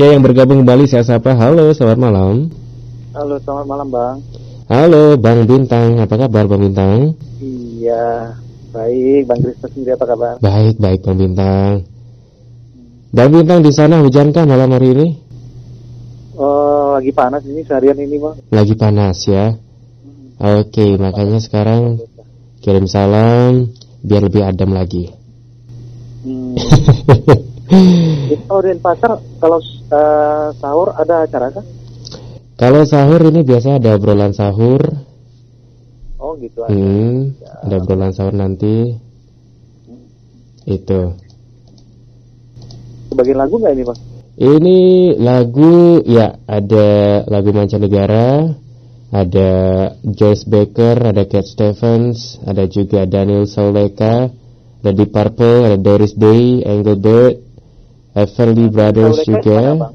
[0.00, 1.36] Ya, yang bergabung kembali saya sapa.
[1.36, 2.48] Halo, selamat malam.
[3.12, 4.16] Halo, selamat malam Bang.
[4.64, 6.00] Halo, Bang Bintang.
[6.00, 7.20] Apa kabar, Bang Bintang?
[7.36, 8.32] Iya,
[8.72, 9.28] baik.
[9.28, 10.34] Bang Kristus sendiri apa kabar?
[10.40, 11.84] Baik, baik, Bang Bintang.
[13.12, 15.08] Bang Bintang di sana hujankah malam hari ini?
[16.40, 18.40] Oh, lagi panas ini seharian ini Bang.
[18.48, 19.52] Lagi panas ya.
[20.40, 22.00] Oke, makanya sekarang
[22.64, 23.68] kirim salam
[24.00, 25.12] biar lebih adem lagi.
[26.24, 26.56] Hmm.
[27.70, 29.58] Kalau di pasar kalau
[29.94, 31.64] uh, sahur ada acara kan?
[32.58, 34.82] Kalau sahur ini biasa ada obrolan sahur.
[36.18, 36.74] Oh gitu ada.
[36.74, 38.98] Hmm, ada obrolan sahur nanti.
[40.66, 41.14] Itu.
[43.10, 43.98] Sebagian lagu nggak ini Bang?
[44.40, 44.80] Ini
[45.20, 46.88] lagu ya ada
[47.28, 48.50] lagu mancanegara,
[49.12, 49.50] ada
[50.00, 54.32] Joyce Baker, ada Cat Stevens, ada juga Daniel Sauleka,
[54.80, 57.49] ada Deep Purple, ada Doris Day, Engelbert,
[58.14, 59.60] Everly Brothers juga.
[59.78, 59.88] Mana,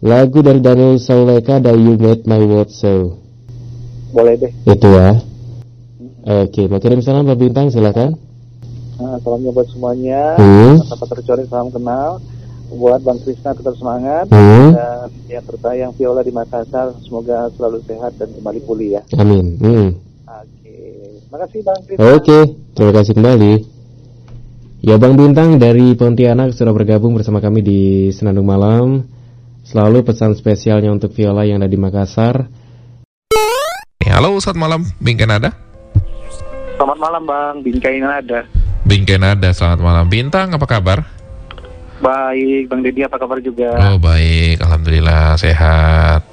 [0.00, 3.20] Lagu dari Daniel Sauleka ada You Made My World So.
[4.16, 4.52] Boleh deh.
[4.64, 5.20] Itu ya.
[6.20, 8.16] Oke, mau kirim salam Pak Bintang silakan.
[8.96, 10.40] Nah, salamnya buat semuanya.
[10.40, 10.80] Hmm.
[10.88, 12.16] Apa tercori salam kenal.
[12.70, 14.70] Buat Bang Krisna tetap semangat Hmm.
[14.72, 19.02] dan yang terbayang Viola di Makassar semoga selalu sehat dan kembali pulih ya.
[19.18, 19.58] Amin.
[19.58, 19.88] Hmm.
[20.24, 20.78] Oke,
[21.34, 22.14] makasih Bang Krisna.
[22.14, 22.38] Oke,
[22.78, 23.52] terima kasih kembali.
[24.80, 29.04] Ya Bang Bintang dari Pontianak sudah bergabung bersama kami di Senandung Malam.
[29.60, 32.48] Selalu pesan spesialnya untuk Viola yang ada di Makassar.
[34.08, 35.52] Halo, selamat malam, Bingkai Nada.
[36.80, 38.48] Selamat malam Bang, Bingkai Nada.
[38.88, 40.08] Bingkai Nada, selamat malam.
[40.08, 41.04] Bintang, apa kabar?
[42.00, 43.76] Baik, Bang Deddy apa kabar juga?
[43.84, 46.24] Oh baik, Alhamdulillah sehat.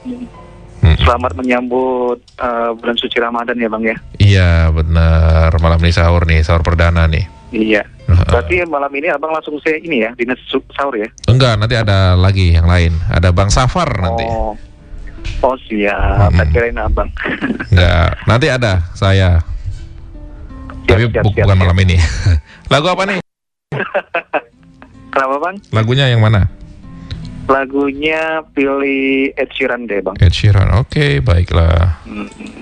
[0.79, 0.95] Hmm.
[1.03, 3.97] Selamat menyambut uh, bulan suci Ramadan ya Bang ya?
[4.23, 7.27] Iya benar, malam ini sahur nih, sahur perdana nih.
[7.51, 7.96] Iya.
[8.07, 10.39] Berarti malam ini abang langsung saya ini ya, dinas
[10.71, 11.07] sahur ya?
[11.27, 12.95] Enggak, nanti ada lagi yang lain.
[13.11, 14.23] Ada Bang Safar nanti.
[14.23, 14.55] Oh,
[15.43, 16.31] oh siap.
[16.31, 16.39] Mm-mm.
[16.39, 17.09] Tak kirain abang.
[17.71, 19.43] Enggak, nanti ada saya.
[20.87, 21.59] Tapi siap, bu- siap, bukan siap.
[21.59, 21.97] malam ini.
[22.71, 23.19] Lagu apa nih?
[25.13, 25.55] Kenapa Bang?
[25.75, 26.47] Lagunya yang mana?
[27.47, 30.15] Lagunya pilih Ed Sheeran deh Bang.
[30.19, 30.71] Ed Sheeran.
[30.79, 32.03] Oke, baiklah.
[32.07, 32.56] Mm-mm.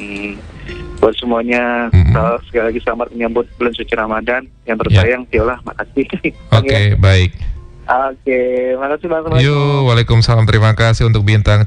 [0.96, 2.12] Buat semuanya, Mm-mm.
[2.12, 4.42] sel- sekali lagi selamat menyambut bulan suci Ramadan.
[4.64, 6.06] Yang tersayang, Viola, makasih.
[6.50, 6.98] Bang, Oke, ya.
[6.98, 7.32] baik.
[7.86, 8.40] Oke,
[8.76, 9.22] makasih Bang.
[9.22, 9.46] Assalamualaikum.
[9.46, 10.46] Yuk, Waalaikumsalam.
[10.46, 11.62] Terima kasih untuk Bintang.